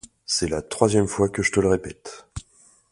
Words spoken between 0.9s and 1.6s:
fois que je te